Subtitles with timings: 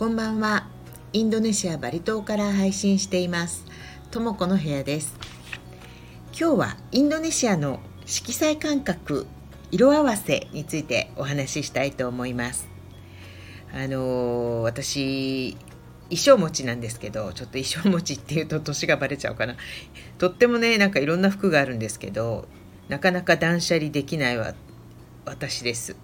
[0.00, 0.66] こんばんは。
[1.12, 3.66] インドネシアバリ島から配信しています。
[4.10, 5.14] ともこの部屋です。
[6.28, 9.26] 今日はインドネシアの色彩感覚
[9.70, 12.66] 色合わせについてお話ししたいと思います。
[13.74, 15.54] あのー、私
[16.04, 19.56] 衣装持ちなんですけどちょっと衣装持ちっていうと年がバレちゃうかな。
[20.16, 22.48] とってもねなんかいろんな服があるんですけど
[22.88, 24.54] なかなか断捨離できないわ
[25.26, 25.94] 私です。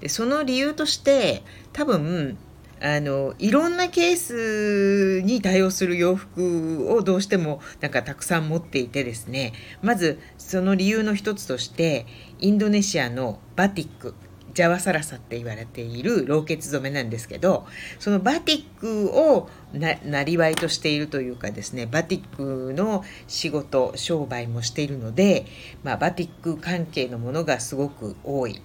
[0.00, 2.36] でその理由として多分
[2.80, 9.52] あのいろんなケースに対応する洋服をどうしてもなんかたくさん持っていてですね。
[9.82, 12.06] まずその理由の一つとして
[12.38, 14.14] インドネシアのバティック
[14.58, 17.66] ジャワサラサって言われている老血染めなんですけど
[18.00, 25.46] そのバティックをなりわいとしているというかですねバティックの仕事商売もしているので、
[25.84, 28.60] まあ、バティック関係のものがすごく多い。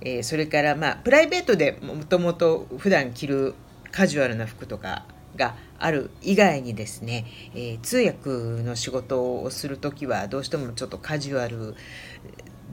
[0.00, 3.54] えー、それからまあプライベートでもともと普段着る
[3.90, 5.04] カジュアルな服とか
[5.36, 11.74] がある以外にですね、えー、通訳の仕事をする時はどうしてもちょっとカジュアル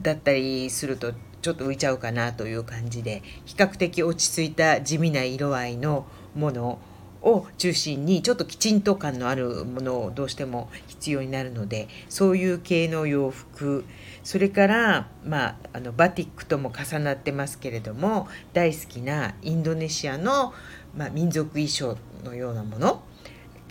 [0.02, 6.78] だったりするとちょっと浮いちゃうかなという感じで比較的落ち着いた地味な色合いのものを
[7.26, 13.84] を中心にちょっときちんと感のあるものをどうしても必要になるのでそういう系の洋服
[14.22, 20.54] それから、まあ、あのバティックとも重なってますけれども大好きなインドネシアの、
[20.96, 23.02] まあ、民族衣装のようなもの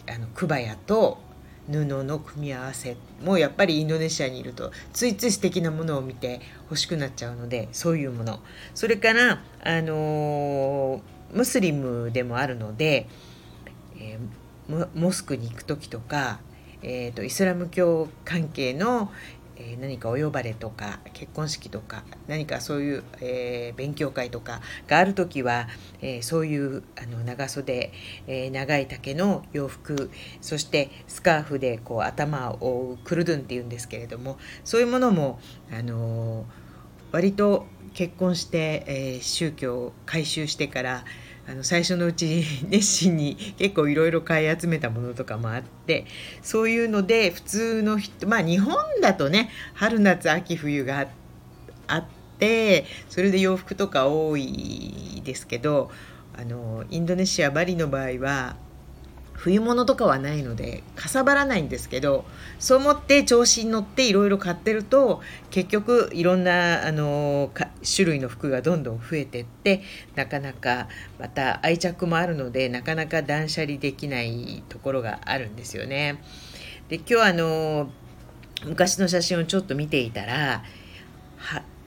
[0.08, 1.18] あのクバヤと
[1.68, 8.40] 布の組み合わせもやっぱりインドネシアにいるとついつい素敵なものを見て欲しくなっちゃうのでそういうもの。
[8.76, 11.02] それからあの
[11.34, 13.08] ムスリムでもあるので
[14.00, 16.40] えー、モスクに行く時とか、
[16.82, 19.12] えーと、イスラム教関係の、
[19.58, 25.68] えー、何かお呼ばれとか結婚式とか何かそういう、えー、勉強会とかがある時は、
[26.02, 27.92] え、そういうあの長袖、
[28.28, 30.12] え長い丈の洋服
[30.42, 35.40] そしてスカーフでこう頭を覆うクルドゥンっていうんですけれどもそういうものも、
[35.72, 36.46] あの
[37.12, 41.06] 割と結婚して、え宗教を改宗してから
[41.48, 46.06] あの最初のうち熱心に結構いろいろ買い集めたものとかもあって
[46.42, 51.08] そういうので普通の人まあ日本だとね春夏秋冬が
[51.88, 52.06] あっ
[52.40, 55.92] てそれで洋服とか多いですけど
[56.38, 58.56] あのインドネシアバリの場合は
[59.36, 62.26] 冬物とかはないのでかさばらないんですけど
[62.58, 67.52] そう思って調子に乗っていろいろ買ってると結局いろんなあの
[67.84, 69.82] 種類の服がどんどん増えてって
[70.16, 70.88] なかなか
[71.20, 76.22] また愛着もあるのでなかなか断捨離できないところがあるんですよね。
[76.88, 77.90] で今日あの
[78.66, 80.64] 昔の写真をちょっと見ていたら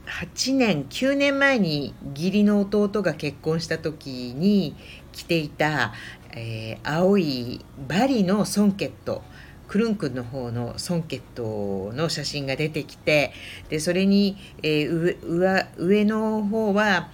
[0.09, 4.75] 8年9年前に義理の弟が結婚した時に
[5.13, 5.93] 着ていた
[6.39, 9.23] えー、青いバリのソンケット
[9.67, 13.33] クルン君の方のソンケットの写真が出てきて
[13.69, 17.11] でそれに、えー、上上の方は、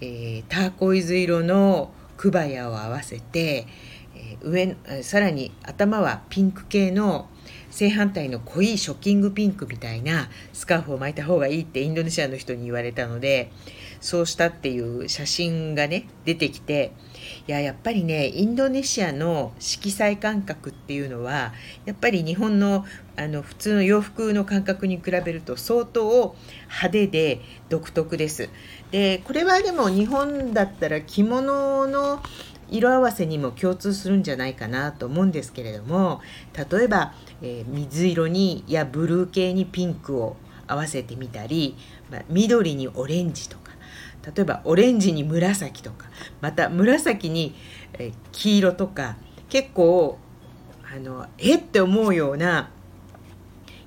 [0.00, 3.66] えー、ターコイズ色のクバヤを合わせて、
[4.16, 7.28] えー、上さらに頭はピンク系の
[7.74, 13.50] 正反対の濃いショッキングピンクみたいなスカーフを巻いた方がいいってインドネシアの人に言われたので
[14.00, 16.92] そうしたっていう写真がね出てきて
[17.48, 21.52] いややっぱりねインドネシアの色彩感覚っていうのは
[21.84, 22.84] やっぱり日本の
[23.16, 26.36] あの普通の洋服の感覚に比べると相当
[26.66, 28.50] 派手で独特です。
[28.90, 32.20] でこれはでも日本だったら着物の
[32.74, 36.20] 色合わせにも共通するんじゃないかなと思うんですけれども
[36.70, 40.36] 例えば、えー、水色にやブルー系にピンクを
[40.66, 41.76] 合わせてみたり、
[42.10, 43.72] まあ、緑にオレンジとか
[44.34, 46.06] 例えばオレンジに紫とか
[46.40, 47.54] また紫に、
[47.94, 49.16] えー、黄色とか
[49.48, 50.18] 結構
[50.92, 52.70] あのえって思うような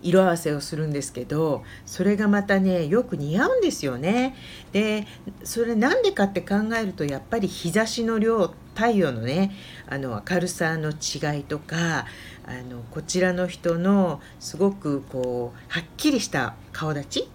[0.01, 4.35] 色合わせをするんですけどそれがまたねよく似合うんですよね。
[4.71, 5.07] で
[5.43, 9.51] それなんでかって考えるとやっぱり日差しの量太陽のね
[9.87, 12.05] あの明るさの違いとか
[12.45, 17.29] あのこちらの人のすごくこうはっきりした顔立ち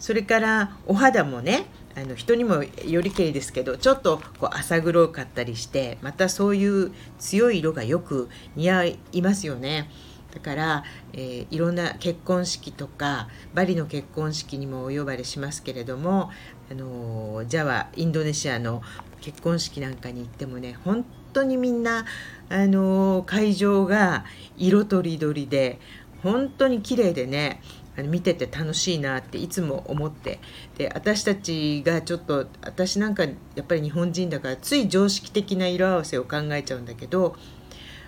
[0.00, 9.88] それからお肌もねあの人にもよりけりですけどちょっとこう浅黒かったりしてまたそういう強い色がよく似合いますよね。
[10.32, 16.30] だから、えー、いろんな結婚式とかバリの結婚式にもお呼ばれしますけれども、
[16.70, 18.80] あのー、ジャワインドネシアの
[19.20, 22.06] 結婚式なんかに行ってもね本当にみんな、
[22.48, 24.24] あの、会場が
[24.56, 25.78] 色とりどりで
[26.22, 27.62] 本当に綺麗でね、
[28.02, 30.38] 見てて楽しいなっていつも思って
[30.78, 33.30] で私たちがちょっと私なんかや
[33.60, 37.36] っぱり日本人だからつい常識的な色合わせを考えちゃうんだけど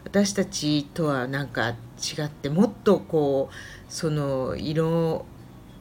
[0.04, 5.26] 私たちとはなんか違ってもっとこうその色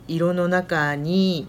[0.07, 1.47] 色の中に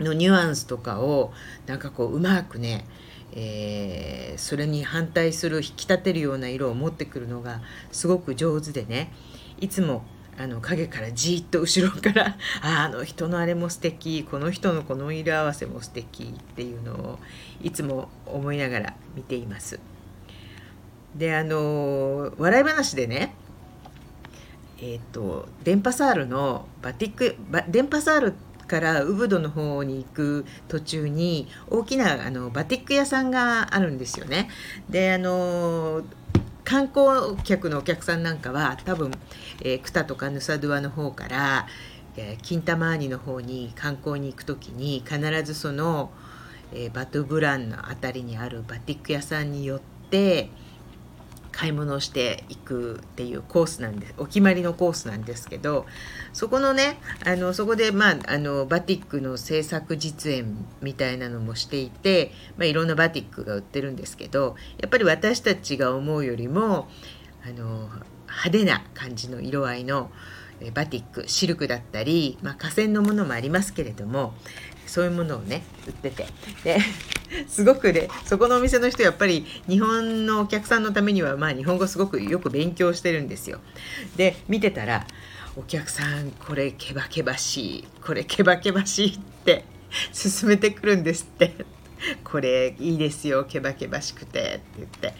[0.00, 1.32] のニュアンスとかを
[1.66, 2.84] なんかこううまくね、
[3.32, 7.60] えー、それに反対する引き立てるような色を持ってくるのが
[7.90, 9.12] すごく上手でね
[9.60, 10.04] いつも
[10.38, 17.18] あの影からじっと後ろから ああの人のあれも素敵この人のこの色合わせも素敵っていうのを
[17.62, 19.78] いつも思いながら見ています。
[21.14, 23.34] であの笑い話でね
[24.84, 27.36] えーと、電波サールのバティック
[27.68, 34.48] 電波サールってからウブドの方に行く途中に大きなあのバティック屋さんがあるんですよね。
[34.88, 36.02] であの
[36.64, 39.12] 観光客のお客さんなんかは多分、
[39.60, 41.66] えー、クタとかヌサドゥアの方から、
[42.16, 46.10] えー、キンタマーニの方に観光に行く時に必ずその、
[46.72, 50.48] えー、バトゥブランの辺りにあるバティック屋さんに寄って
[51.52, 54.14] 買い物をしていくっていうコースなんです。
[54.18, 55.86] お決まりのコースなんですけど
[56.32, 66.88] そこのねあのそこで、まあ、あのバティックの制作実演みたいなのもしていて、まあ、いろんなバティックが売ってるんですけどやっぱり私たちが思うよりも
[67.44, 67.88] あの
[68.26, 70.10] 派手な感じの色合いの
[70.74, 74.34] バティックシルクだったり、まあ、河川のものもありますけれども
[74.92, 76.26] そういうものをね売ってて。
[76.64, 76.78] で
[77.48, 83.60] すごくねそこのお店の人やっぱり日本のお客さんのためにはまあ日本語すごくよく勉強してるんですよ。
[84.16, 85.06] で見てたら
[85.56, 87.84] お客さんこれケバケバしい。
[88.04, 89.64] これケバケバしいって
[90.12, 91.54] 勧めてくるんですって。
[92.22, 94.40] これいいですよケバケバしくて。
[94.40, 95.14] って言って。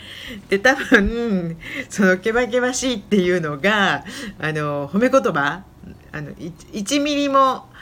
[0.51, 1.57] で多分
[1.89, 4.05] そのケバケバしいっていうのが
[4.39, 5.65] あの褒め言葉？
[6.13, 7.73] あの 1, 1ミリも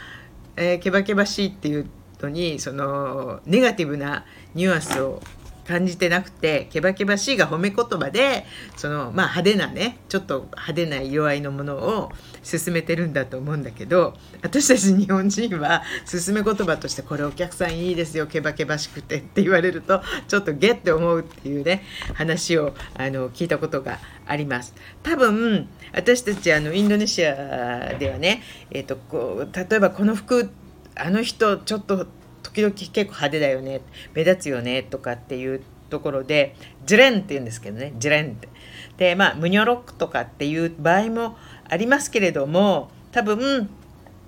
[0.61, 1.87] えー、ケバケバしいっていう
[2.21, 5.23] のにそのネガティブなニュアンスを
[5.71, 8.45] 感じてなくてケバケバしいが褒め言葉で
[8.77, 12.11] そのまあ派手なねちょっと派手な色合いのものを
[12.45, 21.85] 勧めてるんだと思うんだけど私たち日本人は勧め言葉としてこれお客さんいいですよケバケバしくてって言われるとちょっとゲッて思うっていうね
[22.15, 24.75] 話をあの聞いたことがあります。
[25.05, 30.51] 多分私たちあのインドネシアではね、えーと、こう例えばこの服
[30.97, 32.07] あの人ちょっと
[32.43, 33.81] 時々結構派手だよね
[34.15, 36.55] 目立つよねとかっていうところで
[36.87, 38.49] ジレンって言うんですけどねジレンって。
[38.97, 41.37] でまあムニョロックとかっていう場合も
[41.69, 43.71] ありますけれども多分、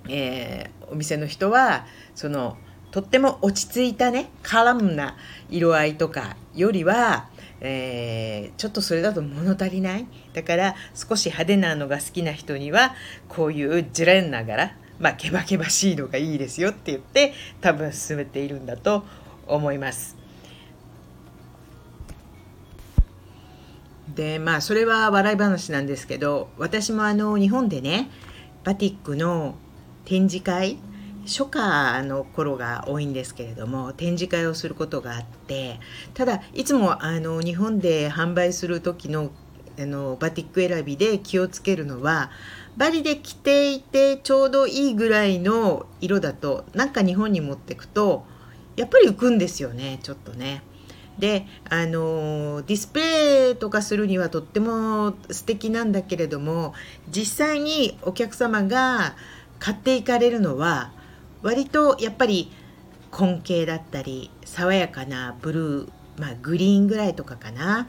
[0.09, 2.57] えー、お店の人はその
[2.91, 5.17] とっても落ち着いたねカラムな
[5.51, 7.29] 色合いとかよりは、
[7.61, 12.95] えー、ちょっとそれだと物足りないだから少し派手なのが好きな人には
[13.29, 19.05] こういうジレンながらまあ、ケバケバしいのがいいですよって言って多分進めているんだと
[19.47, 20.17] 思います。
[24.15, 28.11] でまあそれは笑い話なんですけど私もあの日本でね
[28.63, 29.55] バティックの
[30.05, 30.79] 展示会
[31.25, 35.79] 初夏の頃が多いんですけれども展示会をすることがあって
[36.15, 39.31] ただいつもあの日本で販売する時の
[39.81, 42.31] あのバティック選びで気をつけるのは
[42.77, 48.25] バリで着ていてちょうどいいぐらいの色だとなんか日本に持ってくと
[48.77, 50.63] やっぱり浮くんですよねちょっとね。
[51.19, 56.73] であのディスプレイとかするにはとっても素敵なんだけれども
[57.11, 59.15] 実際にお客様が
[59.59, 60.91] 買っていかれるのは
[61.43, 62.51] 割とやっぱり
[63.13, 67.89] 根茎だったり爽やかなブルー、まあ、グリーンぐらいとかかな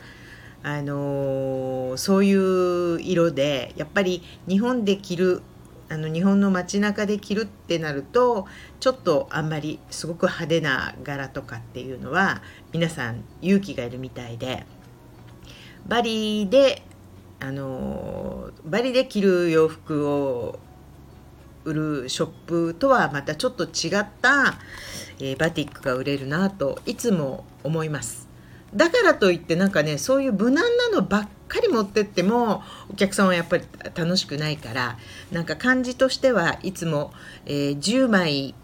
[0.63, 2.33] あのそうい
[2.95, 5.41] う色でやっぱり日本で着る
[5.89, 8.47] あの日本の街中で着るってなると
[8.79, 12.41] ちょっとあんまりすごく派手な柄とかっていうのは
[12.71, 14.65] 皆さん勇気がいるみたいで
[15.85, 16.81] バリで
[17.41, 20.59] あのバリで着る洋服を
[21.65, 24.55] 売るショップとはまたちょっと違った、
[25.19, 28.22] えー、バティックが売れるなといつも思います。
[28.75, 33.63] だからといってなんかねそういう無難なのばっかり持ってってもお客さんはやっぱり
[33.95, 34.97] 楽しくないから
[35.31, 37.13] なんか感じとしてはいつも、
[37.45, 38.55] えー、10枚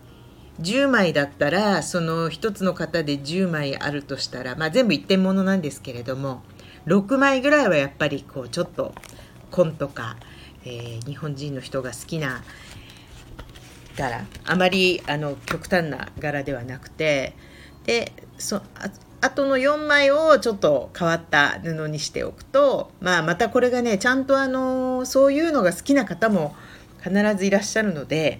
[0.61, 6.41] 10枚だったらその1つの型で10枚あるとしたら、まあ、全部一点物なんですけれども
[6.85, 8.93] 6枚ぐらいはやっぱりこうちょっと
[9.51, 10.17] 紺とか、
[10.65, 12.43] えー、日本人の人が好きな
[13.95, 14.25] 柄。
[14.45, 17.35] あまりあの極端な柄ではなくて
[17.85, 18.61] でそ
[19.21, 26.55] あとの4枚をちょっと変わった布にしておくと、まあ、またこれがねちゃんとあのそういうのが好きな方も
[27.03, 28.39] 必ずいらっしゃるので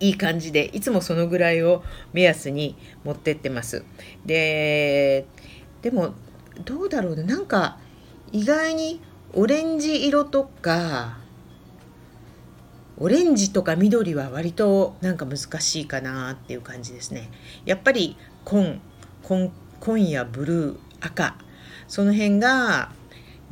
[0.00, 3.84] いい感じでいつもそのぐらいを目安に持ってってます。
[4.24, 5.26] で
[5.82, 6.14] でも
[6.64, 7.22] どうだろうね。
[7.22, 7.78] なんか
[8.32, 9.00] 意外に
[9.34, 11.18] オレンジ色とか
[12.96, 17.30] オレンジとか緑は割となんか難しいかなっていう感じですね。
[17.64, 18.80] やっぱり紺。
[19.22, 19.50] 紺
[19.80, 21.36] 紺やブルー赤。
[21.88, 22.92] その辺が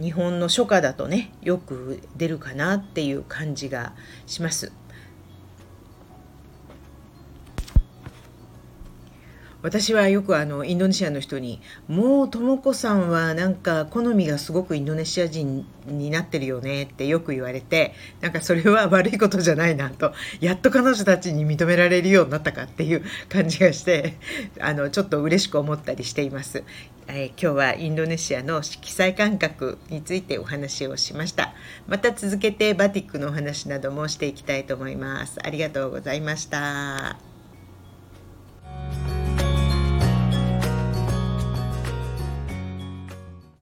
[0.01, 3.95] 日本の初夏だとねよく出るかなっていう感じが
[4.27, 4.73] します。
[9.61, 24.15] 私はよくあのインドネシアの人に「もうとも子さんはなんか好みがすごくインドネシア人になってるよね」ってよく言われてなんかそれは悪いことじゃないなとやっと彼女たちに認められるようになったかっていう感じがして
[24.61, 26.63] あのちょっと嬉しく思ったりしています。
[27.11, 31.55] えー、今日はインドネシアの色彩感覚についてお話をしました。
[31.87, 35.39] また続けてバティックのお話などもしていきたいと思います。
[35.43, 37.28] ありがとうございました。